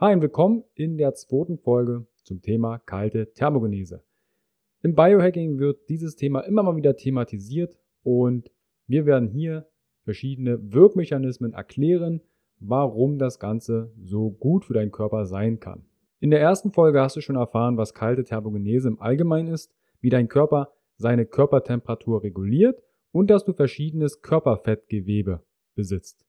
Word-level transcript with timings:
Hi 0.00 0.14
und 0.14 0.22
willkommen 0.22 0.62
in 0.76 0.96
der 0.96 1.14
zweiten 1.14 1.58
Folge 1.58 2.06
zum 2.22 2.40
Thema 2.40 2.78
kalte 2.78 3.32
Thermogenese. 3.32 4.04
Im 4.80 4.94
Biohacking 4.94 5.58
wird 5.58 5.88
dieses 5.88 6.14
Thema 6.14 6.42
immer 6.42 6.62
mal 6.62 6.76
wieder 6.76 6.94
thematisiert 6.94 7.76
und 8.04 8.48
wir 8.86 9.06
werden 9.06 9.26
hier 9.26 9.66
verschiedene 10.04 10.72
Wirkmechanismen 10.72 11.52
erklären, 11.52 12.20
warum 12.60 13.18
das 13.18 13.40
Ganze 13.40 13.90
so 14.00 14.30
gut 14.30 14.64
für 14.64 14.72
deinen 14.72 14.92
Körper 14.92 15.26
sein 15.26 15.58
kann. 15.58 15.82
In 16.20 16.30
der 16.30 16.40
ersten 16.40 16.70
Folge 16.70 17.00
hast 17.00 17.16
du 17.16 17.20
schon 17.20 17.34
erfahren, 17.34 17.76
was 17.76 17.92
kalte 17.92 18.22
Thermogenese 18.22 18.86
im 18.86 19.02
Allgemeinen 19.02 19.48
ist, 19.48 19.74
wie 20.00 20.10
dein 20.10 20.28
Körper 20.28 20.70
seine 20.96 21.26
Körpertemperatur 21.26 22.22
reguliert 22.22 22.80
und 23.10 23.30
dass 23.30 23.44
du 23.44 23.52
verschiedenes 23.52 24.22
Körperfettgewebe 24.22 25.42
besitzt. 25.74 26.24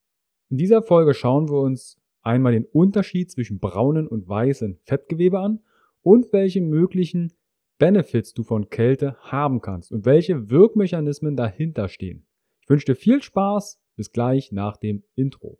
In 0.49 0.57
dieser 0.57 0.81
Folge 0.81 1.13
schauen 1.13 1.49
wir 1.49 1.59
uns 1.59 1.98
einmal 2.21 2.53
den 2.53 2.65
Unterschied 2.65 3.31
zwischen 3.31 3.59
braunen 3.59 4.07
und 4.07 4.27
weißen 4.27 4.79
Fettgewebe 4.83 5.39
an 5.39 5.61
und 6.01 6.31
welche 6.33 6.61
möglichen 6.61 7.33
Benefits 7.77 8.33
du 8.33 8.43
von 8.43 8.69
Kälte 8.69 9.15
haben 9.21 9.61
kannst 9.61 9.91
und 9.91 10.05
welche 10.05 10.49
Wirkmechanismen 10.49 11.35
dahinter 11.35 11.87
stehen. 11.87 12.25
Ich 12.61 12.69
wünsche 12.69 12.87
dir 12.87 12.95
viel 12.95 13.23
Spaß, 13.23 13.79
bis 13.95 14.11
gleich 14.11 14.51
nach 14.51 14.77
dem 14.77 15.03
Intro. 15.15 15.59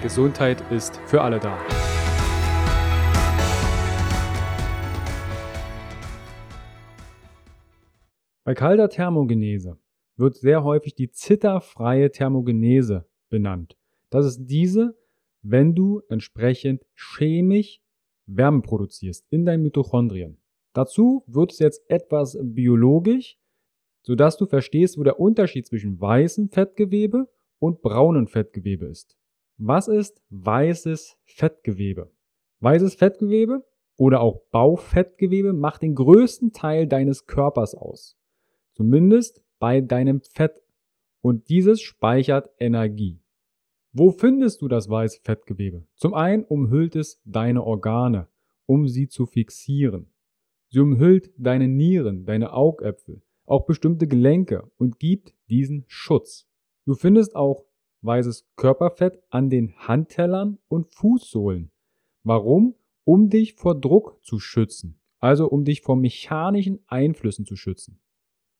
Gesundheit 0.00 0.62
ist 0.70 0.96
für 1.06 1.20
alle 1.20 1.40
da. 1.40 1.58
Bei 8.44 8.54
kalter 8.54 8.88
Thermogenese 8.88 9.76
wird 10.16 10.36
sehr 10.36 10.62
häufig 10.62 10.94
die 10.94 11.10
zitterfreie 11.10 12.12
Thermogenese 12.12 13.08
benannt. 13.28 13.76
Das 14.10 14.24
ist 14.24 14.46
diese, 14.46 14.96
wenn 15.42 15.74
du 15.74 16.02
entsprechend 16.08 16.86
chemisch 16.94 17.80
Wärme 18.26 18.62
produzierst 18.62 19.26
in 19.30 19.44
deinen 19.44 19.64
Mitochondrien. 19.64 20.38
Dazu 20.74 21.24
wird 21.26 21.50
es 21.50 21.58
jetzt 21.58 21.82
etwas 21.90 22.38
biologisch, 22.40 23.36
sodass 24.02 24.36
du 24.36 24.46
verstehst, 24.46 24.96
wo 24.96 25.02
der 25.02 25.18
Unterschied 25.18 25.66
zwischen 25.66 26.00
weißem 26.00 26.50
Fettgewebe 26.50 27.28
und 27.58 27.82
braunem 27.82 28.28
Fettgewebe 28.28 28.86
ist. 28.86 29.17
Was 29.60 29.88
ist 29.88 30.22
weißes 30.30 31.18
Fettgewebe? 31.24 32.12
Weißes 32.60 32.94
Fettgewebe 32.94 33.66
oder 33.96 34.20
auch 34.20 34.38
Baufettgewebe 34.52 35.52
macht 35.52 35.82
den 35.82 35.96
größten 35.96 36.52
Teil 36.52 36.86
deines 36.86 37.26
Körpers 37.26 37.74
aus. 37.74 38.16
Zumindest 38.74 39.42
bei 39.58 39.80
deinem 39.80 40.20
Fett. 40.20 40.62
Und 41.20 41.48
dieses 41.48 41.80
speichert 41.80 42.48
Energie. 42.60 43.20
Wo 43.92 44.12
findest 44.12 44.62
du 44.62 44.68
das 44.68 44.88
weiße 44.88 45.22
Fettgewebe? 45.24 45.84
Zum 45.96 46.14
einen 46.14 46.44
umhüllt 46.44 46.94
es 46.94 47.20
deine 47.24 47.64
Organe, 47.64 48.28
um 48.66 48.86
sie 48.86 49.08
zu 49.08 49.26
fixieren. 49.26 50.12
Sie 50.68 50.78
umhüllt 50.78 51.32
deine 51.36 51.66
Nieren, 51.66 52.24
deine 52.24 52.52
Augäpfel, 52.52 53.22
auch 53.44 53.66
bestimmte 53.66 54.06
Gelenke 54.06 54.70
und 54.76 55.00
gibt 55.00 55.34
diesen 55.50 55.84
Schutz. 55.88 56.46
Du 56.84 56.94
findest 56.94 57.34
auch 57.34 57.64
weißes 58.02 58.46
Körperfett 58.56 59.22
an 59.30 59.50
den 59.50 59.74
Handtellern 59.76 60.58
und 60.68 60.92
Fußsohlen. 60.94 61.70
Warum? 62.22 62.74
Um 63.04 63.30
dich 63.30 63.54
vor 63.54 63.78
Druck 63.78 64.22
zu 64.22 64.38
schützen, 64.38 65.00
also 65.18 65.48
um 65.48 65.64
dich 65.64 65.80
vor 65.80 65.96
mechanischen 65.96 66.80
Einflüssen 66.86 67.46
zu 67.46 67.56
schützen. 67.56 68.00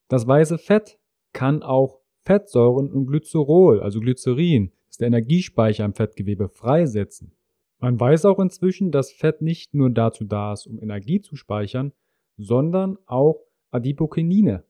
Das 0.09 0.27
weiße 0.27 0.59
Fett 0.59 0.99
kann 1.33 1.63
auch 1.63 2.01
Fettsäuren 2.25 2.91
und 2.91 3.07
Glycerol, 3.07 3.81
also 3.81 4.01
Glycerin, 4.01 4.73
ist 4.89 5.01
der 5.01 5.09
Energiespeicher 5.09 5.85
im 5.85 5.95
Fettgewebe, 5.95 6.49
freisetzen. 6.49 7.33
Man 7.79 7.99
weiß 8.01 8.25
auch 8.25 8.39
inzwischen, 8.39 8.91
dass 8.91 9.13
Fett 9.13 9.41
nicht 9.41 9.75
nur 9.75 9.91
dazu 9.91 10.25
da 10.25 10.53
ist, 10.53 10.67
um 10.67 10.81
Energie 10.81 11.21
zu 11.21 11.37
speichern, 11.37 11.93
sondern 12.37 12.99
auch 13.07 13.45
Adipokinine 13.71 14.65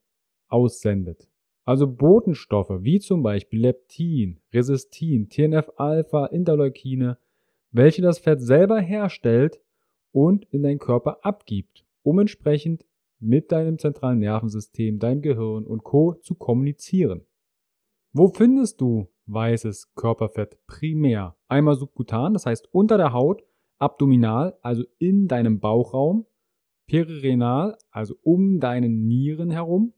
aussendet. 0.49 1.29
Also 1.69 1.87
Botenstoffe 1.87 2.83
wie 2.83 2.99
zum 2.99 3.23
Beispiel 3.23 3.61
Leptin, 3.61 4.41
Resistin, 4.55 5.29
TNF-Alpha, 5.29 6.25
Interleukine, 6.25 7.19
welche 7.73 8.01
das 8.01 8.19
Fett 8.19 8.41
selber 8.41 8.81
herstellt 8.81 9.61
und 10.11 10.47
in 10.47 10.63
deinen 10.63 10.79
Körper 10.79 11.19
abgibt, 11.27 11.85
um 12.03 12.21
entsprechend 12.21 12.87
mit 13.19 13.53
deinem 13.53 13.77
zentralen 13.77 14.19
Nervensystem, 14.19 14.99
deinem 14.99 15.21
Gehirn 15.21 15.67
und 15.67 15.85
Co. 15.85 16.15
zu 16.15 16.37
kommunizieren. 16.37 17.27
Wo 18.15 18.29
findest 18.29 18.81
du 18.81 19.09
weißes 19.27 19.93
Körperfett 19.95 20.57
primär? 20.67 21.37
Einmal 21.49 21.75
subkutan, 21.75 22.33
das 22.33 22.47
heißt 22.47 22.73
unter 22.73 22.97
der 22.97 23.13
Haut, 23.13 23.43
abdominal, 23.77 24.57
also 24.63 24.85
in 24.97 25.29
deinem 25.29 25.61
Bauchraum, 25.61 26.25
perirenal, 26.87 27.77
also 27.91 28.15
um 28.23 28.59
deinen 28.59 29.07
Nieren 29.07 29.51
herum, 29.51 29.93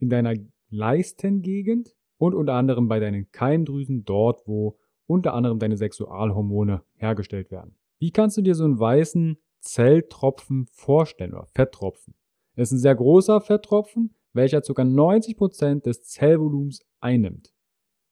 in 0.00 0.10
deiner 0.10 0.34
Leistengegend 0.74 1.94
und 2.18 2.34
unter 2.34 2.54
anderem 2.54 2.88
bei 2.88 2.98
deinen 2.98 3.30
Keimdrüsen, 3.30 4.04
dort 4.04 4.46
wo 4.46 4.78
unter 5.06 5.34
anderem 5.34 5.58
deine 5.58 5.76
Sexualhormone 5.76 6.82
hergestellt 6.96 7.50
werden. 7.50 7.76
Wie 7.98 8.10
kannst 8.10 8.36
du 8.36 8.42
dir 8.42 8.54
so 8.54 8.64
einen 8.64 8.78
weißen 8.78 9.38
Zelltropfen 9.60 10.66
vorstellen 10.66 11.34
oder 11.34 11.46
Fetttropfen? 11.46 12.14
Es 12.56 12.70
ist 12.70 12.78
ein 12.78 12.82
sehr 12.82 12.94
großer 12.94 13.40
Fetttropfen, 13.40 14.14
welcher 14.32 14.60
ca. 14.62 14.82
90% 14.82 15.82
des 15.82 16.02
Zellvolumens 16.04 16.84
einnimmt. 17.00 17.52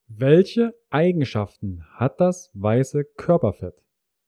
Welche 0.07 0.73
Eigenschaften 0.89 1.83
hat 1.95 2.21
das 2.21 2.49
weiße 2.53 3.03
Körperfett? 3.17 3.83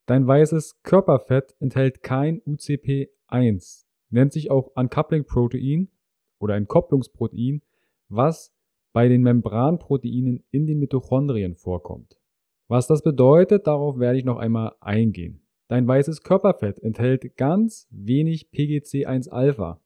Dein 0.07 0.27
weißes 0.27 0.81
Körperfett 0.83 1.55
enthält 1.59 2.03
kein 2.03 2.41
UCP1, 2.41 3.85
nennt 4.09 4.33
sich 4.33 4.51
auch 4.51 4.71
Uncoupling 4.75 5.25
Protein 5.25 5.89
oder 6.39 6.55
Entkopplungsprotein, 6.55 7.61
was 8.09 8.53
bei 8.93 9.07
den 9.07 9.21
Membranproteinen 9.21 10.43
in 10.51 10.67
den 10.67 10.79
Mitochondrien 10.79 11.55
vorkommt. 11.55 12.17
Was 12.67 12.87
das 12.87 13.03
bedeutet, 13.03 13.67
darauf 13.67 13.99
werde 13.99 14.17
ich 14.17 14.25
noch 14.25 14.37
einmal 14.37 14.73
eingehen. 14.79 15.45
Dein 15.67 15.87
weißes 15.87 16.21
Körperfett 16.21 16.79
enthält 16.79 17.35
ganz 17.37 17.87
wenig 17.89 18.49
PGC1-Alpha. 18.51 19.81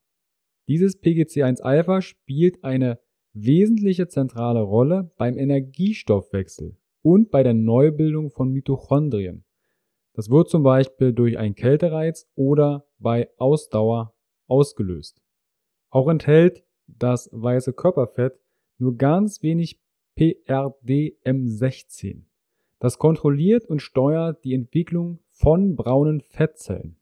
Dieses 0.68 1.02
PGC1-Alpha 1.02 2.02
spielt 2.02 2.62
eine 2.62 3.00
wesentliche 3.32 4.08
zentrale 4.08 4.60
Rolle 4.60 5.10
beim 5.16 5.38
Energiestoffwechsel 5.38 6.76
und 7.02 7.30
bei 7.30 7.42
der 7.42 7.54
Neubildung 7.54 8.30
von 8.30 8.50
Mitochondrien. 8.50 9.44
Das 10.14 10.30
wird 10.30 10.48
zum 10.48 10.62
Beispiel 10.62 11.12
durch 11.12 11.38
einen 11.38 11.54
Kältereiz 11.54 12.28
oder 12.34 12.86
bei 12.98 13.30
Ausdauer 13.38 14.14
ausgelöst. 14.48 15.22
Auch 15.90 16.08
enthält 16.08 16.64
das 16.98 17.28
weiße 17.32 17.72
Körperfett 17.72 18.38
nur 18.78 18.96
ganz 18.96 19.42
wenig 19.42 19.80
PRDM16. 20.16 22.22
Das 22.78 22.98
kontrolliert 22.98 23.66
und 23.66 23.82
steuert 23.82 24.44
die 24.44 24.54
Entwicklung 24.54 25.18
von 25.30 25.76
braunen 25.76 26.20
Fettzellen. 26.20 26.96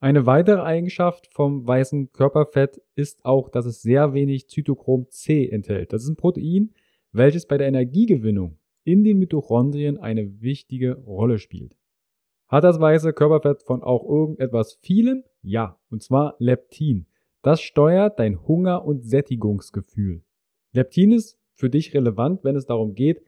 Eine 0.00 0.26
weitere 0.26 0.62
Eigenschaft 0.62 1.28
vom 1.28 1.66
weißen 1.66 2.12
Körperfett 2.12 2.82
ist 2.96 3.24
auch, 3.24 3.48
dass 3.48 3.66
es 3.66 3.82
sehr 3.82 4.14
wenig 4.14 4.48
Zytochrom 4.48 5.06
C 5.10 5.48
enthält. 5.48 5.92
Das 5.92 6.02
ist 6.02 6.08
ein 6.08 6.16
Protein, 6.16 6.74
welches 7.12 7.46
bei 7.46 7.56
der 7.56 7.68
Energiegewinnung 7.68 8.58
in 8.84 9.04
den 9.04 9.18
Mitochondrien 9.18 9.98
eine 9.98 10.40
wichtige 10.40 10.94
Rolle 10.94 11.38
spielt. 11.38 11.76
Hat 12.48 12.64
das 12.64 12.80
weiße 12.80 13.12
Körperfett 13.12 13.62
von 13.62 13.82
auch 13.82 14.04
irgendetwas 14.04 14.74
vielem? 14.74 15.24
Ja, 15.40 15.78
und 15.90 16.02
zwar 16.02 16.34
Leptin. 16.38 17.06
Das 17.42 17.60
steuert 17.60 18.18
dein 18.18 18.46
Hunger- 18.46 18.84
und 18.84 19.04
Sättigungsgefühl. 19.04 20.24
Leptin 20.72 21.12
ist 21.12 21.38
für 21.54 21.68
dich 21.68 21.92
relevant, 21.94 22.44
wenn 22.44 22.56
es 22.56 22.66
darum 22.66 22.94
geht, 22.94 23.22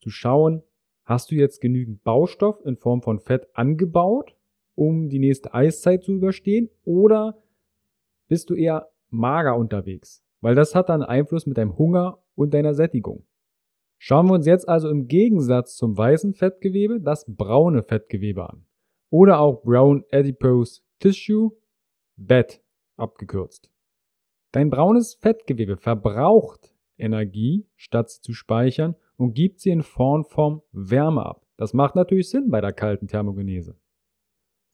zu 0.00 0.10
schauen, 0.10 0.62
Hast 1.04 1.32
du 1.32 1.34
jetzt 1.34 1.60
genügend 1.60 2.04
Baustoff 2.04 2.64
in 2.64 2.76
Form 2.76 3.02
von 3.02 3.18
Fett 3.18 3.48
angebaut, 3.54 4.36
um 4.74 5.08
die 5.08 5.18
nächste 5.18 5.52
Eiszeit 5.52 6.04
zu 6.04 6.12
überstehen? 6.12 6.70
Oder 6.84 7.42
bist 8.28 8.50
du 8.50 8.54
eher 8.54 8.88
mager 9.10 9.56
unterwegs? 9.56 10.24
Weil 10.40 10.54
das 10.54 10.74
hat 10.74 10.88
dann 10.88 11.02
Einfluss 11.02 11.46
mit 11.46 11.58
deinem 11.58 11.76
Hunger 11.76 12.22
und 12.34 12.54
deiner 12.54 12.74
Sättigung. 12.74 13.26
Schauen 13.98 14.26
wir 14.26 14.34
uns 14.34 14.46
jetzt 14.46 14.68
also 14.68 14.88
im 14.88 15.06
Gegensatz 15.06 15.76
zum 15.76 15.96
weißen 15.96 16.34
Fettgewebe 16.34 17.00
das 17.00 17.24
braune 17.28 17.82
Fettgewebe 17.82 18.48
an. 18.48 18.66
Oder 19.10 19.40
auch 19.40 19.62
Brown 19.62 20.04
Adipose 20.10 20.82
Tissue, 20.98 21.50
BAT 22.16 22.61
abgekürzt. 22.96 23.70
Dein 24.52 24.70
braunes 24.70 25.14
Fettgewebe 25.14 25.76
verbraucht 25.76 26.74
Energie, 26.98 27.66
statt 27.76 28.10
sie 28.10 28.20
zu 28.20 28.32
speichern 28.32 28.96
und 29.16 29.34
gibt 29.34 29.60
sie 29.60 29.70
in 29.70 29.82
Form 29.82 30.24
von 30.24 30.62
Wärme 30.72 31.24
ab. 31.24 31.46
Das 31.56 31.74
macht 31.74 31.94
natürlich 31.94 32.28
Sinn 32.28 32.50
bei 32.50 32.60
der 32.60 32.72
kalten 32.72 33.08
Thermogenese. 33.08 33.76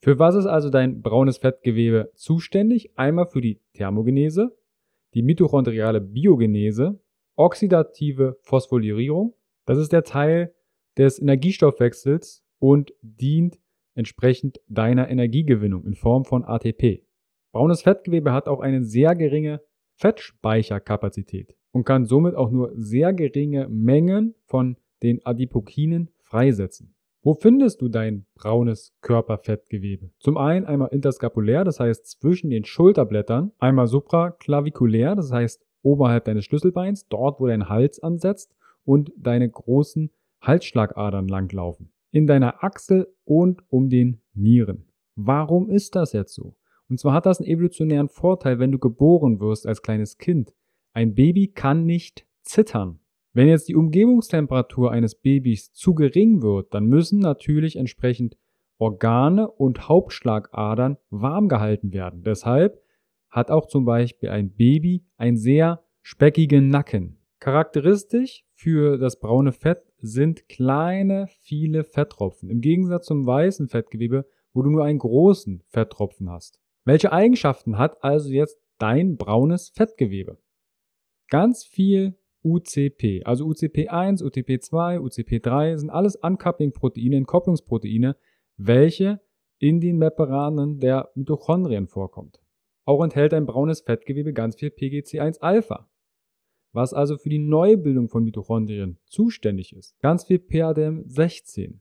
Für 0.01 0.17
was 0.17 0.35
ist 0.35 0.45
also 0.45 0.69
dein 0.69 1.01
braunes 1.01 1.37
Fettgewebe 1.37 2.11
zuständig? 2.15 2.97
Einmal 2.97 3.27
für 3.27 3.41
die 3.41 3.61
Thermogenese, 3.73 4.57
die 5.13 5.21
mitochondriale 5.21 6.01
Biogenese 6.01 6.99
oxidative 7.39 8.37
Phosphorylierung. 8.41 9.33
Das 9.65 9.77
ist 9.77 9.93
der 9.93 10.03
Teil 10.03 10.53
des 10.97 11.19
Energiestoffwechsels 11.19 12.43
und 12.59 12.93
dient 13.01 13.59
entsprechend 13.95 14.59
deiner 14.67 15.09
Energiegewinnung 15.09 15.85
in 15.85 15.95
Form 15.95 16.25
von 16.25 16.43
ATP. 16.43 17.05
Braunes 17.51 17.81
Fettgewebe 17.81 18.31
hat 18.31 18.47
auch 18.47 18.59
eine 18.59 18.83
sehr 18.83 19.15
geringe 19.15 19.61
Fettspeicherkapazität 19.95 21.55
und 21.71 21.83
kann 21.83 22.05
somit 22.05 22.35
auch 22.35 22.51
nur 22.51 22.71
sehr 22.75 23.13
geringe 23.13 23.67
Mengen 23.69 24.35
von 24.45 24.77
den 25.01 25.25
Adipokinen 25.25 26.11
freisetzen. 26.21 26.95
Wo 27.21 27.33
findest 27.33 27.81
du 27.81 27.89
dein 27.89 28.25
braunes 28.35 28.93
Körperfettgewebe? 29.01 30.11
Zum 30.19 30.37
einen 30.37 30.65
einmal 30.65 30.89
interskapulär, 30.89 31.65
das 31.65 31.79
heißt 31.79 32.07
zwischen 32.07 32.49
den 32.49 32.63
Schulterblättern, 32.63 33.51
einmal 33.59 33.87
supraklavikulär, 33.87 35.15
das 35.15 35.31
heißt 35.31 35.65
oberhalb 35.81 36.25
deines 36.25 36.45
Schlüsselbeins, 36.45 37.07
dort 37.07 37.41
wo 37.41 37.47
dein 37.47 37.67
Hals 37.67 38.01
ansetzt 38.01 38.55
und 38.85 39.11
deine 39.17 39.49
großen 39.49 40.11
Halsschlagadern 40.41 41.27
langlaufen. 41.27 41.91
In 42.11 42.25
deiner 42.25 42.63
Achsel 42.63 43.07
und 43.25 43.63
um 43.69 43.89
den 43.89 44.21
Nieren. 44.33 44.87
Warum 45.15 45.69
ist 45.69 45.95
das 45.95 46.13
jetzt 46.13 46.33
so? 46.33 46.55
Und 46.89 46.99
zwar 46.99 47.13
hat 47.13 47.25
das 47.25 47.39
einen 47.39 47.49
evolutionären 47.49 48.09
Vorteil, 48.09 48.59
wenn 48.59 48.71
du 48.71 48.79
geboren 48.79 49.39
wirst 49.39 49.67
als 49.67 49.81
kleines 49.81 50.17
Kind. 50.17 50.53
Ein 50.93 51.13
Baby 51.13 51.47
kann 51.47 51.85
nicht 51.85 52.25
zittern. 52.41 52.99
Wenn 53.31 53.47
jetzt 53.47 53.69
die 53.69 53.75
Umgebungstemperatur 53.75 54.91
eines 54.91 55.15
Babys 55.15 55.71
zu 55.71 55.93
gering 55.93 56.41
wird, 56.41 56.73
dann 56.73 56.87
müssen 56.87 57.19
natürlich 57.19 57.75
entsprechend 57.75 58.37
Organe 58.79 59.49
und 59.49 59.87
Hauptschlagadern 59.87 60.97
warm 61.09 61.47
gehalten 61.47 61.93
werden. 61.93 62.23
Deshalb 62.23 62.81
hat 63.29 63.51
auch 63.51 63.67
zum 63.67 63.85
Beispiel 63.85 64.29
ein 64.29 64.51
Baby 64.53 65.05
einen 65.17 65.37
sehr 65.37 65.83
speckigen 66.01 66.69
Nacken. 66.69 67.19
Charakteristisch 67.39 68.45
für 68.53 68.97
das 68.97 69.19
braune 69.19 69.51
Fett 69.51 69.83
sind 69.99 70.49
kleine, 70.49 71.27
viele 71.41 71.83
Fetttropfen. 71.83 72.49
Im 72.49 72.61
Gegensatz 72.61 73.05
zum 73.05 73.25
weißen 73.25 73.67
Fettgewebe, 73.67 74.25
wo 74.53 74.63
du 74.63 74.71
nur 74.71 74.85
einen 74.85 74.99
großen 74.99 75.61
Fetttropfen 75.67 76.29
hast. 76.29 76.59
Welche 76.85 77.11
Eigenschaften 77.11 77.77
hat 77.77 78.03
also 78.03 78.29
jetzt 78.29 78.59
dein 78.77 79.17
braunes 79.17 79.69
Fettgewebe? 79.69 80.37
Ganz 81.29 81.63
viel 81.63 82.17
UCP, 82.43 83.23
also 83.25 83.45
UCP1, 83.47 84.23
UCP2, 84.23 84.99
UCP3 84.99 85.77
sind 85.77 85.89
alles 85.89 86.15
Uncoupling-Proteine, 86.15 87.17
Entkopplungsproteine, 87.17 88.15
welche 88.57 89.19
in 89.59 89.81
den 89.81 89.97
Membranen 89.97 90.79
der 90.79 91.11
Mitochondrien 91.15 91.87
vorkommt. 91.87 92.39
Auch 92.85 93.03
enthält 93.03 93.33
ein 93.33 93.45
braunes 93.45 93.81
Fettgewebe 93.81 94.33
ganz 94.33 94.55
viel 94.55 94.69
PGC1-Alpha, 94.69 95.89
was 96.71 96.93
also 96.93 97.17
für 97.17 97.29
die 97.29 97.39
Neubildung 97.39 98.07
von 98.07 98.23
Mitochondrien 98.23 98.97
zuständig 99.05 99.75
ist. 99.75 99.99
Ganz 99.99 100.23
viel 100.23 100.37
PADM16. 100.37 101.79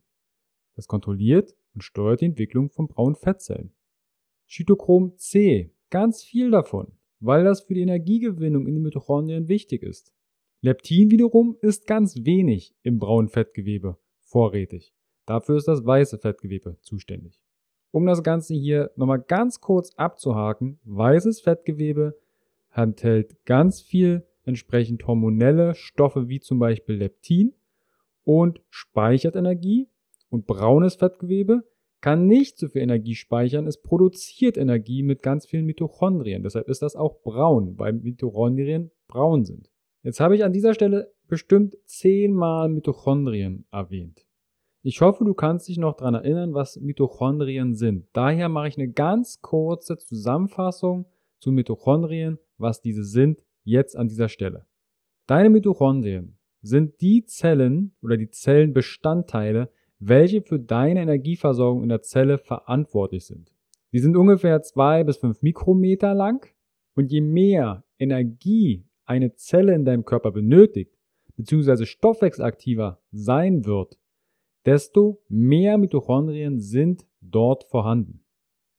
Das 0.75 0.89
kontrolliert 0.89 1.55
und 1.75 1.83
steuert 1.83 2.21
die 2.21 2.27
Entwicklung 2.27 2.69
von 2.71 2.89
braunen 2.89 3.15
Fettzellen. 3.15 3.73
Cytochrom 4.49 5.13
C, 5.17 5.73
ganz 5.91 6.23
viel 6.23 6.51
davon, 6.51 6.93
weil 7.21 7.45
das 7.45 7.63
für 7.63 7.75
die 7.75 7.83
Energiegewinnung 7.83 8.67
in 8.67 8.75
den 8.75 8.83
Mitochondrien 8.83 9.49
wichtig 9.49 9.83
ist. 9.83 10.15
Leptin 10.61 11.11
wiederum 11.11 11.57
ist 11.61 11.87
ganz 11.87 12.25
wenig 12.25 12.75
im 12.83 12.99
braunen 12.99 13.29
Fettgewebe 13.29 13.99
vorrätig. 14.21 14.95
Dafür 15.27 15.57
ist 15.57 15.69
das 15.69 15.85
weiße 15.85 16.19
Fettgewebe 16.19 16.79
zuständig. 16.81 17.41
Um 17.91 18.07
das 18.07 18.23
Ganze 18.23 18.55
hier 18.55 18.91
nochmal 18.97 19.21
ganz 19.21 19.61
kurz 19.61 19.95
abzuhaken, 19.95 20.79
weißes 20.85 21.41
Fettgewebe 21.41 22.19
enthält 22.73 23.45
ganz 23.45 23.81
viel 23.81 24.27
entsprechend 24.45 25.07
hormonelle 25.07 25.75
Stoffe 25.75 26.29
wie 26.29 26.41
zum 26.41 26.59
Beispiel 26.59 26.97
Leptin 26.97 27.55
und 28.25 28.61
speichert 28.71 29.37
Energie 29.37 29.89
und 30.31 30.47
braunes 30.47 30.97
Fettgewebe 30.97 31.65
kann 32.01 32.27
nicht 32.27 32.59
so 32.59 32.69
viel 32.69 32.83
Energie 32.83 33.15
speichern, 33.15 33.67
es 33.67 33.81
produziert 33.81 34.57
Energie 34.57 35.03
mit 35.03 35.23
ganz 35.23 35.47
vielen 35.47 35.67
Mitochondrien. 35.67 36.43
Deshalb 36.43 36.69
ist 36.69 36.83
das 36.83 36.97
auch 36.97 37.23
braun, 37.23 37.79
weil 37.79 37.93
Mitochondrien 37.93 38.91
braun 39.09 39.45
sind. 39.45 39.71
Jetzt 40.03 40.21
habe 40.21 40.37
ich 40.37 40.45
an 40.45 40.53
dieser 40.53 40.75
Stelle 40.75 41.13
bestimmt 41.27 41.77
zehnmal 41.85 42.69
Mitochondrien 42.69 43.67
erwähnt. 43.71 44.25
Ich 44.83 45.01
hoffe, 45.01 45.25
du 45.25 45.35
kannst 45.35 45.69
dich 45.69 45.77
noch 45.77 45.97
daran 45.97 46.15
erinnern, 46.15 46.55
was 46.55 46.81
Mitochondrien 46.81 47.75
sind. 47.75 48.07
Daher 48.13 48.49
mache 48.49 48.69
ich 48.69 48.79
eine 48.79 48.91
ganz 48.91 49.41
kurze 49.43 49.99
Zusammenfassung 49.99 51.07
zu 51.41 51.51
Mitochondrien, 51.51 52.39
was 52.59 52.81
diese 52.81 53.05
sind, 53.05 53.43
jetzt 53.65 53.97
an 53.97 54.09
dieser 54.09 54.29
Stelle. 54.29 54.67
Deine 55.27 55.51
Mitochondrien 55.51 56.39
sind 56.63 57.01
die 57.01 57.25
Zellen 57.25 57.95
oder 58.03 58.17
die 58.17 58.31
Zellenbestandteile, 58.31 59.71
welche 59.99 60.43
für 60.43 60.59
deine 60.59 61.03
Energieversorgung 61.03 61.83
in 61.83 61.89
der 61.89 62.03
Zelle 62.03 62.39
verantwortlich 62.39 63.27
sind. 63.27 63.53
Die 63.93 63.99
sind 63.99 64.17
ungefähr 64.17 64.63
zwei 64.63 65.05
bis 65.05 65.19
fünf 65.19 65.43
Mikrometer 65.43 66.15
lang 66.15 66.47
und 66.95 67.11
je 67.11 67.21
mehr 67.21 67.85
Energie 67.99 68.85
eine 69.05 69.35
Zelle 69.35 69.75
in 69.75 69.85
deinem 69.85 70.05
Körper 70.05 70.31
benötigt, 70.31 70.99
beziehungsweise 71.37 71.87
stoffwechselaktiver 71.87 73.01
sein 73.11 73.65
wird, 73.65 73.99
desto 74.67 75.23
mehr 75.29 75.79
Mitochondrien 75.79 76.61
sind 76.61 77.07
dort 77.21 77.65
vorhanden. 77.65 78.25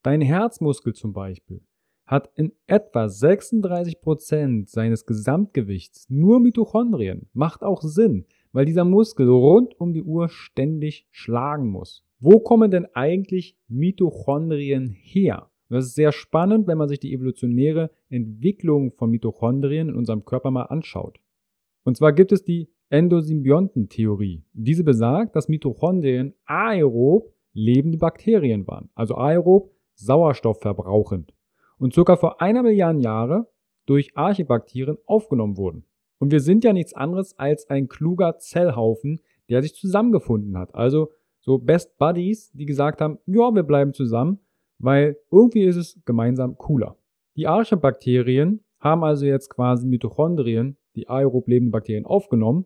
Dein 0.03 0.21
Herzmuskel 0.21 0.93
zum 0.93 1.13
Beispiel 1.13 1.61
hat 2.05 2.31
in 2.35 2.53
etwa 2.65 3.05
36% 3.05 4.67
seines 4.67 5.05
Gesamtgewichts 5.05 6.09
nur 6.09 6.39
Mitochondrien. 6.39 7.29
Macht 7.33 7.61
auch 7.61 7.81
Sinn, 7.83 8.25
weil 8.51 8.65
dieser 8.65 8.85
Muskel 8.85 9.27
rund 9.29 9.79
um 9.79 9.93
die 9.93 10.03
Uhr 10.03 10.29
ständig 10.29 11.07
schlagen 11.11 11.67
muss. 11.67 12.05
Wo 12.19 12.39
kommen 12.39 12.71
denn 12.71 12.87
eigentlich 12.93 13.57
Mitochondrien 13.67 14.89
her? 14.89 15.49
Das 15.69 15.85
ist 15.85 15.95
sehr 15.95 16.11
spannend, 16.11 16.67
wenn 16.67 16.77
man 16.77 16.89
sich 16.89 16.99
die 16.99 17.13
evolutionäre 17.13 17.91
Entwicklung 18.09 18.91
von 18.91 19.11
Mitochondrien 19.11 19.89
in 19.89 19.95
unserem 19.95 20.25
Körper 20.25 20.51
mal 20.51 20.63
anschaut. 20.63 21.19
Und 21.83 21.95
zwar 21.95 22.11
gibt 22.11 22.31
es 22.31 22.43
die 22.43 22.69
Endosymbiontentheorie. 22.89 24.43
Diese 24.53 24.83
besagt, 24.83 25.35
dass 25.35 25.47
Mitochondrien 25.47 26.33
aerob 26.45 27.33
lebende 27.53 27.99
Bakterien 27.99 28.67
waren, 28.67 28.89
also 28.95 29.15
aerob 29.15 29.71
sauerstoffverbrauchend 29.93 31.33
und 31.77 31.93
circa 31.93 32.15
vor 32.15 32.41
einer 32.41 32.63
Milliarde 32.63 32.99
Jahre 32.99 33.47
durch 33.85 34.15
Archibakterien 34.15 34.97
aufgenommen 35.05 35.57
wurden. 35.57 35.85
Und 36.19 36.31
wir 36.31 36.41
sind 36.41 36.63
ja 36.63 36.73
nichts 36.73 36.93
anderes 36.93 37.37
als 37.39 37.69
ein 37.69 37.87
kluger 37.87 38.37
Zellhaufen, 38.37 39.21
der 39.49 39.61
sich 39.61 39.73
zusammengefunden 39.73 40.57
hat. 40.57 40.75
Also 40.75 41.11
so 41.39 41.57
Best 41.57 41.97
Buddies, 41.97 42.51
die 42.51 42.65
gesagt 42.65 43.01
haben, 43.01 43.17
ja, 43.25 43.53
wir 43.55 43.63
bleiben 43.63 43.93
zusammen, 43.93 44.39
weil 44.77 45.17
irgendwie 45.31 45.63
ist 45.63 45.77
es 45.77 45.99
gemeinsam 46.05 46.57
cooler. 46.57 46.97
Die 47.35 47.47
Archibakterien 47.47 48.63
haben 48.79 49.03
also 49.03 49.25
jetzt 49.25 49.49
quasi 49.49 49.87
Mitochondrien, 49.87 50.77
die 50.95 51.09
aerob 51.09 51.47
lebende 51.47 51.71
Bakterien, 51.71 52.05
aufgenommen 52.05 52.65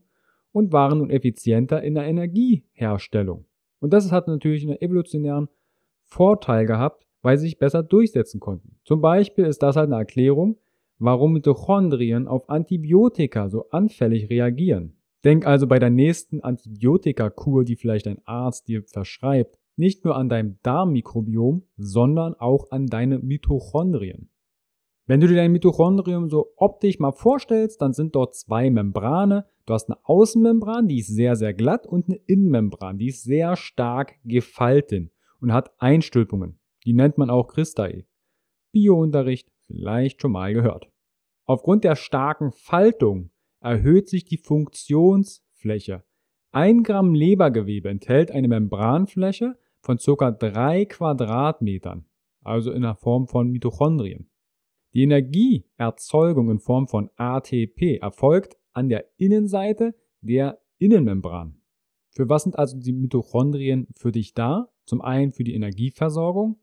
und 0.52 0.72
waren 0.72 1.00
nun 1.00 1.10
effizienter 1.10 1.82
in 1.84 1.96
der 1.96 2.06
Energieherstellung. 2.06 3.46
Und 3.80 3.94
das 3.94 4.12
hat 4.12 4.28
natürlich 4.28 4.64
einen 4.64 4.82
evolutionären 4.82 5.50
Vorteil 6.04 6.66
gehabt, 6.66 7.06
weil 7.22 7.38
sie 7.38 7.46
sich 7.46 7.58
besser 7.58 7.84
durchsetzen 7.84 8.40
konnten. 8.40 8.78
Zum 8.84 9.02
Beispiel 9.02 9.46
ist 9.46 9.64
das 9.64 9.76
halt 9.76 9.88
eine 9.88 9.98
Erklärung, 9.98 10.58
warum 11.00 11.34
Mitochondrien 11.34 12.28
auf 12.28 12.50
Antibiotika 12.50 13.50
so 13.50 13.70
anfällig 13.70 14.30
reagieren. 14.30 14.98
Denk 15.24 15.46
also 15.46 15.68
bei 15.68 15.80
der 15.80 15.90
nächsten 15.90 16.42
Antibiotikakur, 16.42 17.64
die 17.64 17.76
vielleicht 17.76 18.08
ein 18.08 18.22
Arzt 18.26 18.68
dir 18.68 18.84
verschreibt, 18.84 19.58
nicht 19.76 20.06
nur 20.06 20.16
an 20.16 20.30
dein 20.30 20.60
Darmmikrobiom, 20.64 21.64
sondern 21.78 22.36
auch 22.36 22.72
an 22.72 22.88
deine 22.88 23.20
Mitochondrien. 23.20 24.30
Wenn 25.06 25.20
du 25.20 25.28
dir 25.28 25.36
dein 25.36 25.52
Mitochondrium 25.52 26.30
so 26.30 26.54
optisch 26.56 27.00
mal 27.00 27.12
vorstellst, 27.12 27.82
dann 27.82 27.92
sind 27.92 28.16
dort 28.16 28.36
zwei 28.36 28.70
Membrane. 28.70 29.46
Du 29.66 29.74
hast 29.74 29.90
eine 29.90 30.00
Außenmembran, 30.04 30.88
die 30.88 31.00
ist 31.00 31.14
sehr, 31.14 31.36
sehr 31.36 31.54
glatt 31.54 31.86
und 31.86 32.08
eine 32.08 32.20
Innenmembran, 32.26 32.98
die 32.98 33.08
ist 33.08 33.24
sehr 33.24 33.56
stark 33.56 34.16
gefalten 34.24 35.12
und 35.42 35.52
hat 35.52 35.72
Einstülpungen. 35.78 36.60
Die 36.86 36.94
nennt 36.94 37.18
man 37.18 37.30
auch 37.30 37.48
Christai. 37.48 38.06
Biounterricht 38.72 39.53
vielleicht 39.68 40.22
schon 40.22 40.32
mal 40.32 40.54
gehört. 40.54 40.90
Aufgrund 41.46 41.84
der 41.84 41.96
starken 41.96 42.52
Faltung 42.52 43.32
erhöht 43.60 44.10
sich 44.10 44.26
die 44.26 44.38
Funktionsfläche. 44.38 46.04
Ein 46.52 46.84
Gramm 46.84 47.14
Lebergewebe 47.14 47.90
enthält 47.90 48.32
eine 48.32 48.48
Membranfläche 48.48 49.58
von 49.82 49.98
ca. 49.98 50.32
3 50.32 50.86
Quadratmetern, 50.86 52.06
also 52.44 52.72
in 52.72 52.84
der 52.84 52.96
Form 52.96 53.28
von 53.28 53.50
Mitochondrien. 53.50 54.30
Die 54.94 55.04
Energieerzeugung 55.04 56.52
in 56.52 56.60
Form 56.60 56.88
von 56.88 57.10
ATP 57.16 57.98
erfolgt 58.00 58.58
an 58.74 58.90
der 58.90 59.06
Innenseite 59.18 59.96
der 60.22 60.62
Innenmembran. 60.78 61.60
Für 62.12 62.30
was 62.30 62.44
sind 62.44 62.60
also 62.60 62.78
die 62.78 62.94
Mitochondrien 62.94 63.88
für 63.96 64.12
dich 64.12 64.34
da? 64.34 64.70
Zum 64.86 65.02
einen 65.02 65.32
für 65.32 65.44
die 65.44 65.56
Energieversorgung. 65.56 66.60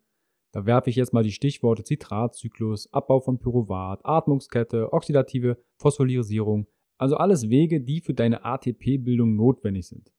Da 0.53 0.67
werfe 0.67 0.91
ich 0.91 0.97
jetzt 0.97 1.13
mal 1.13 1.23
die 1.23 1.33
Stichworte 1.33 1.85
Zitratzyklus, 1.85 2.93
Abbau 2.93 3.21
von 3.21 3.39
Pyruvat, 3.39 4.01
Atmungskette, 4.05 4.93
oxidative 4.93 5.59
Phosphorylisierung, 5.77 6.67
also 6.99 7.17
alles 7.17 7.49
Wege, 7.49 7.81
die 7.81 8.01
für 8.01 8.15
deine 8.15 8.45
ATP-Bildung 8.45 9.37
notwendig 9.37 9.87
sind. 9.87 10.13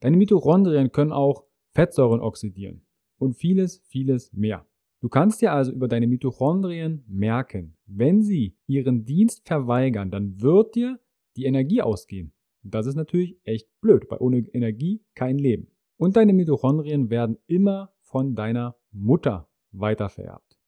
Deine 0.00 0.16
Mitochondrien 0.16 0.92
können 0.92 1.12
auch 1.12 1.44
Fettsäuren 1.72 2.20
oxidieren 2.20 2.84
und 3.18 3.34
vieles, 3.34 3.80
vieles 3.86 4.32
mehr. 4.32 4.66
Du 5.00 5.08
kannst 5.08 5.40
dir 5.40 5.52
also 5.52 5.72
über 5.72 5.88
deine 5.88 6.06
Mitochondrien 6.06 7.04
merken, 7.06 7.76
wenn 7.86 8.22
sie 8.22 8.56
ihren 8.66 9.04
Dienst 9.04 9.46
verweigern, 9.46 10.10
dann 10.10 10.40
wird 10.40 10.74
dir 10.74 10.98
die 11.36 11.44
Energie 11.44 11.80
ausgehen. 11.80 12.32
Und 12.62 12.74
das 12.74 12.86
ist 12.86 12.96
natürlich 12.96 13.38
echt 13.44 13.68
blöd, 13.80 14.04
weil 14.10 14.18
ohne 14.20 14.38
Energie 14.52 15.02
kein 15.14 15.38
Leben. 15.38 15.68
Und 15.96 16.16
deine 16.16 16.32
Mitochondrien 16.32 17.08
werden 17.08 17.38
immer 17.46 17.92
von 18.00 18.34
deiner 18.34 18.76
Mutter 18.90 19.49
weitervererbt, 19.72 20.58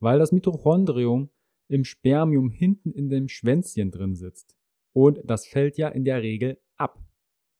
weil 0.00 0.18
das 0.18 0.32
Mitochondrium 0.32 1.30
im 1.68 1.84
Spermium 1.84 2.50
hinten 2.50 2.92
in 2.92 3.08
dem 3.08 3.28
Schwänzchen 3.28 3.90
drin 3.90 4.14
sitzt. 4.14 4.56
Und 4.92 5.20
das 5.24 5.46
fällt 5.46 5.78
ja 5.78 5.88
in 5.88 6.04
der 6.04 6.22
Regel 6.22 6.60
ab. 6.76 6.98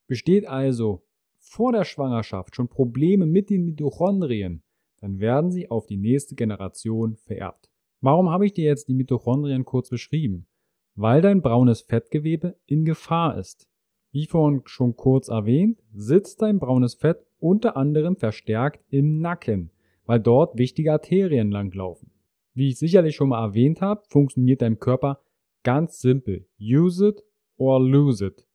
Besteht 0.07 0.47
also 0.47 1.07
vor 1.39 1.73
der 1.73 1.85
Schwangerschaft 1.85 2.55
schon 2.55 2.69
Probleme 2.69 3.27
mit 3.27 3.51
den 3.51 3.65
Mitochondrien, 3.65 4.63
dann 5.01 5.19
werden 5.19 5.51
sie 5.51 5.71
auf 5.71 5.87
die 5.87 5.97
nächste 5.97 6.37
Generation 6.37 7.17
vererbt. 7.17 7.69
Warum 8.01 8.31
habe 8.31 8.47
ich 8.47 8.53
dir 8.53 8.65
jetzt 8.65 8.89
die 8.89 8.95
Mitochondrien 8.95 9.65
kurz 9.65 9.91
beschrieben? 9.91 10.47
Weil 10.95 11.23
dein 11.23 11.43
braunes 11.43 11.81
Fettgewebe 11.81 12.57
in 12.67 12.85
Gefahr 12.85 13.37
ist. 13.37 13.69
Wie 14.13 14.27
vorhin 14.27 14.63
schon 14.67 14.95
kurz 14.95 15.29
erwähnt, 15.29 15.83
sitzt 15.93 16.43
dein 16.43 16.59
braunes 16.61 16.95
Fett 16.95 17.27
unter 17.41 17.77
anderem 17.77 18.17
verstärkt 18.17 18.85
im 18.91 19.19
Nacken, 19.19 19.72
weil 20.05 20.21
dort 20.21 20.59
wichtige 20.59 20.93
Arterien 20.93 21.51
langlaufen. 21.51 22.11
Wie 22.55 22.69
ich 22.69 22.79
sicherlich 22.79 23.17
schon 23.17 23.31
mal 23.31 23.45
erwähnt 23.45 23.81
habe, 23.81 24.03
funktioniert 24.09 24.63
dein 24.63 24.79
Körper 24.79 25.21
Ganz 25.65 26.01
simpel. 26.01 26.49
Use 26.61 27.09
it 27.09 27.23
or 27.57 27.81
lose 27.81 28.25
it. 28.25 28.47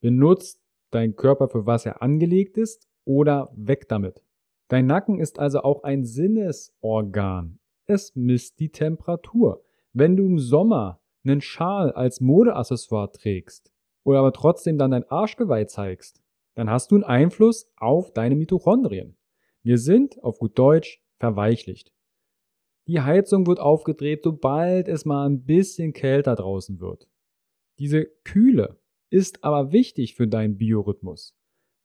Benutzt 0.00 0.60
dein 0.90 1.14
Körper 1.14 1.48
für 1.48 1.64
was 1.64 1.86
er 1.86 2.02
angelegt 2.02 2.58
ist 2.58 2.88
oder 3.04 3.52
weg 3.54 3.88
damit. 3.88 4.22
Dein 4.68 4.86
Nacken 4.86 5.20
ist 5.20 5.38
also 5.38 5.60
auch 5.60 5.84
ein 5.84 6.04
Sinnesorgan. 6.04 7.60
Es 7.86 8.16
misst 8.16 8.58
die 8.58 8.70
Temperatur. 8.70 9.62
Wenn 9.92 10.16
du 10.16 10.26
im 10.26 10.40
Sommer 10.40 11.00
einen 11.24 11.40
Schal 11.40 11.92
als 11.92 12.20
Modeaccessoire 12.20 13.12
trägst 13.12 13.72
oder 14.02 14.18
aber 14.18 14.32
trotzdem 14.32 14.76
dann 14.76 14.90
dein 14.90 15.08
Arschgeweih 15.08 15.66
zeigst, 15.66 16.20
dann 16.56 16.68
hast 16.68 16.90
du 16.90 16.96
einen 16.96 17.04
Einfluss 17.04 17.70
auf 17.76 18.12
deine 18.12 18.34
Mitochondrien. 18.34 19.16
Wir 19.66 19.78
sind, 19.78 20.22
auf 20.22 20.38
gut 20.38 20.56
Deutsch, 20.56 21.02
verweichlicht. 21.18 21.92
Die 22.86 23.00
Heizung 23.00 23.48
wird 23.48 23.58
aufgedreht, 23.58 24.20
sobald 24.22 24.86
es 24.86 25.04
mal 25.04 25.28
ein 25.28 25.42
bisschen 25.42 25.92
kälter 25.92 26.36
draußen 26.36 26.78
wird. 26.78 27.08
Diese 27.80 28.04
Kühle 28.22 28.78
ist 29.10 29.42
aber 29.42 29.72
wichtig 29.72 30.14
für 30.14 30.28
deinen 30.28 30.56
Biorhythmus, 30.56 31.36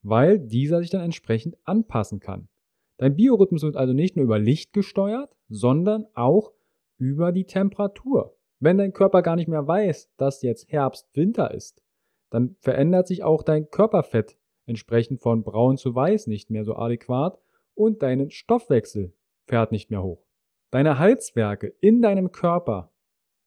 weil 0.04 0.38
dieser 0.38 0.78
sich 0.82 0.92
dann 0.92 1.02
entsprechend 1.02 1.58
anpassen 1.64 2.20
kann. 2.20 2.50
Dein 2.98 3.16
Biorhythmus 3.16 3.64
wird 3.64 3.78
also 3.78 3.94
nicht 3.94 4.16
nur 4.16 4.26
über 4.26 4.38
Licht 4.38 4.74
gesteuert, 4.74 5.36
sondern 5.50 6.06
auch 6.14 6.52
über 7.00 7.32
die 7.32 7.46
Temperatur. 7.46 8.38
Wenn 8.60 8.78
dein 8.78 8.94
Körper 8.94 9.24
gar 9.24 9.36
nicht 9.36 9.48
mehr 9.48 9.68
weiß, 9.68 10.14
dass 10.18 10.44
jetzt 10.44 10.72
Herbst, 10.72 11.10
Winter 11.16 11.52
ist, 11.52 11.82
dann 12.30 12.58
verändert 12.60 13.08
sich 13.08 13.24
auch 13.24 13.42
dein 13.42 13.72
Körperfett 13.72 14.38
entsprechend 14.68 15.20
von 15.20 15.42
braun 15.42 15.78
zu 15.78 15.96
weiß 15.96 16.28
nicht 16.28 16.52
mehr 16.52 16.64
so 16.64 16.76
adäquat 16.76 17.42
und 17.76 18.02
dein 18.02 18.30
Stoffwechsel 18.30 19.14
fährt 19.46 19.72
nicht 19.72 19.90
mehr 19.92 20.04
hoch. 20.04 20.26
Deine 20.72 21.00
Halswerke 21.00 21.74
in 21.82 22.02
deinem 22.02 22.32
Körper 22.32 22.92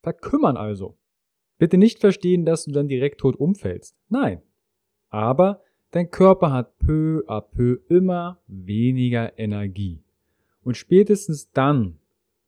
verkümmern 0.01 0.57
also. 0.57 0.97
Bitte 1.57 1.77
nicht 1.77 1.99
verstehen, 1.99 2.45
dass 2.45 2.65
du 2.65 2.71
dann 2.71 2.87
direkt 2.87 3.21
tot 3.21 3.35
umfällst. 3.35 3.97
Nein. 4.09 4.41
Aber 5.09 5.61
dein 5.91 6.11
Körper 6.11 6.51
hat 6.51 6.77
peu 6.77 7.23
à 7.27 7.41
peu 7.41 7.79
immer 7.89 8.41
weniger 8.47 9.37
Energie. 9.39 10.03
Und 10.61 10.77
spätestens 10.77 11.51
dann 11.51 11.99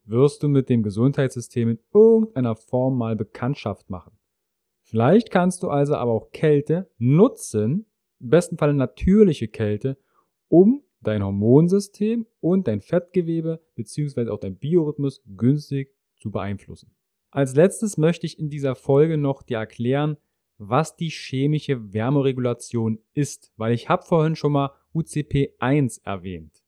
wirst 0.03 0.43
du 0.43 0.47
mit 0.47 0.69
dem 0.69 0.83
Gesundheitssystem 0.83 1.69
in 1.69 1.79
irgendeiner 1.93 2.55
Form 2.55 2.97
mal 2.97 3.15
Bekanntschaft 3.15 3.89
machen. 3.89 4.17
Vielleicht 4.81 5.31
kannst 5.31 5.63
du 5.63 5.69
also 5.69 5.95
aber 5.95 6.11
auch 6.11 6.31
Kälte 6.31 6.89
nutzen, 6.97 7.85
im 8.19 8.29
besten 8.29 8.57
Fall 8.57 8.73
natürliche 8.73 9.47
Kälte, 9.47 9.97
um 10.47 10.83
dein 11.07 11.23
Hormonsystem 11.23 12.27
und 12.39 12.67
dein 12.67 12.81
Fettgewebe 12.81 13.61
bzw. 13.75 14.29
auch 14.29 14.39
dein 14.39 14.57
Biorhythmus 14.57 15.21
günstig 15.35 15.95
zu 16.19 16.31
beeinflussen. 16.31 16.91
Als 17.31 17.55
letztes 17.55 17.97
möchte 17.97 18.25
ich 18.25 18.39
in 18.39 18.49
dieser 18.49 18.75
Folge 18.75 19.17
noch 19.17 19.43
dir 19.43 19.57
erklären, 19.57 20.17
was 20.57 20.95
die 20.95 21.09
chemische 21.09 21.93
Wärmeregulation 21.93 22.99
ist, 23.13 23.51
weil 23.57 23.73
ich 23.73 23.89
habe 23.89 24.03
vorhin 24.03 24.35
schon 24.35 24.53
mal 24.53 24.71
UCP1 24.93 26.03
erwähnt. 26.03 26.63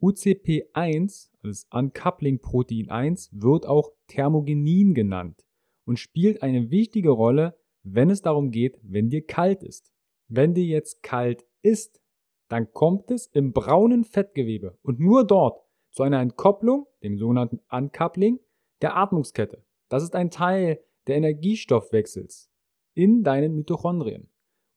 UCP1, 0.00 1.30
das 1.42 1.66
Uncoupling 1.70 2.40
Protein 2.40 2.90
1, 2.90 3.30
wird 3.32 3.66
auch 3.66 3.92
Thermogenin 4.08 4.94
genannt 4.94 5.44
und 5.84 5.98
spielt 5.98 6.42
eine 6.42 6.70
wichtige 6.70 7.10
Rolle, 7.10 7.58
wenn 7.82 8.10
es 8.10 8.22
darum 8.22 8.50
geht, 8.50 8.78
wenn 8.82 9.10
dir 9.10 9.24
kalt 9.24 9.62
ist. 9.62 9.92
Wenn 10.28 10.54
dir 10.54 10.64
jetzt 10.64 11.02
kalt 11.02 11.44
ist, 11.62 12.00
dann 12.48 12.72
kommt 12.72 13.10
es 13.10 13.26
im 13.28 13.52
braunen 13.52 14.04
Fettgewebe 14.04 14.78
und 14.82 15.00
nur 15.00 15.26
dort 15.26 15.62
zu 15.90 16.02
einer 16.02 16.20
Entkopplung, 16.20 16.86
dem 17.02 17.18
sogenannten 17.18 17.60
Uncoupling, 17.70 18.40
der 18.82 18.96
Atmungskette. 18.96 19.64
Das 19.88 20.02
ist 20.02 20.14
ein 20.14 20.30
Teil 20.30 20.80
der 21.06 21.16
Energiestoffwechsels 21.16 22.50
in 22.94 23.22
deinen 23.22 23.54
Mitochondrien. 23.54 24.30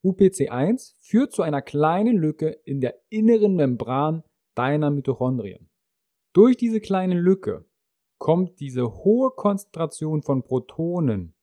UPC1 0.03 0.95
führt 0.99 1.33
zu 1.33 1.41
einer 1.41 1.61
kleinen 1.61 2.17
Lücke 2.17 2.49
in 2.63 2.79
der 2.79 3.01
inneren 3.09 3.55
Membran 3.55 4.23
deiner 4.55 4.91
Mitochondrien. 4.91 5.69
Durch 6.33 6.55
diese 6.57 6.79
kleine 6.79 7.19
Lücke 7.19 7.65
kommt 8.17 8.59
diese 8.59 9.03
hohe 9.03 9.31
Konzentration 9.31 10.21
von 10.21 10.43
Protonen 10.43 11.33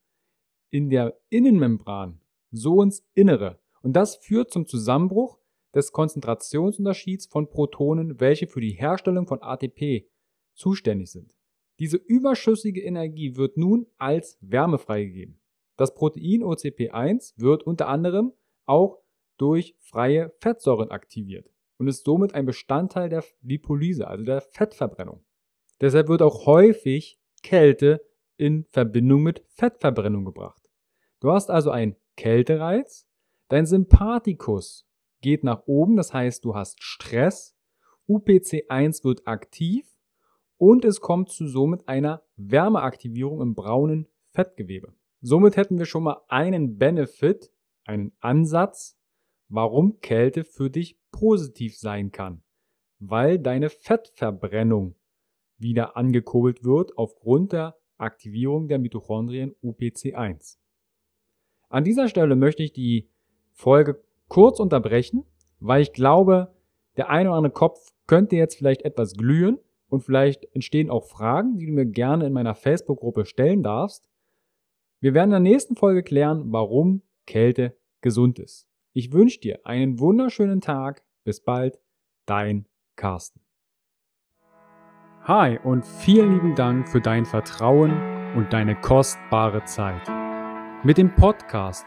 in 0.71 0.91
der 0.91 1.19
Innenmembran 1.29 2.21
so 2.51 2.83
ins 2.83 3.07
Innere 3.15 3.61
und 3.83 3.95
das 3.95 4.17
führt 4.17 4.51
zum 4.51 4.67
Zusammenbruch 4.67 5.39
des 5.77 5.93
Konzentrationsunterschieds 5.93 7.27
von 7.27 7.49
Protonen, 7.49 8.19
welche 8.19 8.47
für 8.47 8.61
die 8.61 8.73
Herstellung 8.73 9.27
von 9.27 9.43
ATP 9.43 10.09
zuständig 10.55 11.13
sind. 11.13 11.35
Diese 11.79 11.99
überschüssige 11.99 12.83
Energie 12.83 13.37
wird 13.37 13.59
nun 13.59 13.87
als 13.99 14.39
Wärme 14.41 14.79
freigegeben. 14.79 15.39
Das 15.77 15.95
Protein 15.95 16.43
OCP1 16.43 17.35
wird 17.37 17.63
unter 17.65 17.89
anderem 17.89 18.33
auch 18.65 19.03
durch 19.37 19.77
freie 19.79 20.33
Fettsäuren 20.41 20.91
aktiviert 20.91 21.51
und 21.77 21.89
ist 21.89 22.07
somit 22.07 22.35
ein 22.35 22.47
Bestandteil 22.47 23.11
der 23.11 23.23
Lipolyse, 23.43 24.09
also 24.09 24.25
der 24.25 24.41
Fettverbrennung. 24.41 25.23
Deshalb 25.83 26.09
wird 26.09 26.23
auch 26.23 26.47
häufig 26.47 27.21
Kälte 27.43 28.03
in 28.39 28.65
Verbindung 28.71 29.23
mit 29.23 29.45
Fettverbrennung 29.49 30.25
gebracht. 30.25 30.71
Du 31.21 31.31
hast 31.31 31.51
also 31.51 31.71
einen 31.71 31.97
Kältereiz, 32.17 33.07
dein 33.49 33.67
Sympathikus 33.67 34.86
geht 35.27 35.43
nach 35.43 35.67
oben, 35.67 35.97
das 35.97 36.15
heißt, 36.15 36.45
du 36.45 36.55
hast 36.55 36.81
Stress, 36.85 37.59
UPC1 38.09 39.03
wird 39.03 39.27
aktiv 39.27 39.85
und 40.57 40.85
es 40.85 41.01
kommt 41.01 41.31
zu 41.31 41.49
somit 41.49 41.89
einer 41.89 42.23
Wärmeaktivierung 42.37 43.41
im 43.41 43.57
braunen 43.57 44.07
Fettgewebe. 44.31 44.95
Somit 45.21 45.57
hätten 45.57 45.81
wir 45.81 45.87
schon 45.87 46.05
mal 46.05 46.21
einen 46.29 46.79
Benefit, 46.79 47.51
einen 47.85 48.13
Ansatz, 48.21 49.01
warum 49.49 49.99
Kälte 49.99 50.45
für 50.45 50.71
dich 50.71 50.97
positiv 51.11 51.77
sein 51.77 52.13
kann, 52.13 52.45
weil 53.01 53.41
deine 53.41 53.69
Fettverbrennung 53.69 54.95
wieder 55.59 55.97
angekurbelt 55.97 56.63
wird 56.63 56.97
aufgrund 56.97 57.51
der 57.51 57.77
Aktivierung 57.97 58.69
der 58.69 58.79
Mitochondrien 58.79 59.57
UPC1. 59.61 60.59
An 61.69 61.83
dieser 61.83 62.07
Stelle 62.07 62.37
möchte 62.37 62.63
ich 62.63 62.73
die 62.73 63.11
Folge 63.51 64.06
kurz 64.29 64.61
unterbrechen, 64.61 65.25
weil 65.61 65.83
ich 65.83 65.93
glaube, 65.93 66.55
der 66.97 67.11
eine 67.11 67.31
oder 67.31 67.39
andere 67.39 67.53
Kopf 67.53 67.93
könnte 68.07 68.37
jetzt 68.37 68.57
vielleicht 68.57 68.83
etwas 68.83 69.15
glühen 69.15 69.59
und 69.89 70.01
vielleicht 70.01 70.45
entstehen 70.55 70.91
auch 70.91 71.05
Fragen, 71.05 71.59
die 71.59 71.67
du 71.67 71.73
mir 71.73 71.87
gerne 71.87 72.27
in 72.27 72.33
meiner 72.33 72.55
Facebook-Gruppe 72.55 73.27
stellen 73.27 73.63
darfst. 73.63 74.09
Wir 75.01 75.15
werden 75.15 75.29
in 75.31 75.43
der 75.45 75.53
nächsten 75.53 75.77
Folge 75.77 76.03
klären, 76.03 76.53
warum 76.53 77.03
Kälte 77.27 77.77
gesund 78.01 78.39
ist. 78.39 78.69
Ich 78.93 79.13
wünsche 79.13 79.41
dir 79.41 79.61
einen 79.65 80.01
wunderschönen 80.01 80.61
Tag. 80.61 81.05
Bis 81.25 81.43
bald, 81.43 81.79
dein 82.25 82.67
Carsten. 82.95 83.41
Hi 85.25 85.59
und 85.65 85.85
vielen 85.85 86.35
lieben 86.35 86.55
Dank 86.55 86.89
für 86.89 87.01
dein 87.01 87.27
Vertrauen 87.27 87.91
und 88.37 88.53
deine 88.53 88.81
kostbare 88.81 89.65
Zeit. 89.65 90.09
Mit 90.85 90.99
dem 90.99 91.15
Podcast 91.17 91.87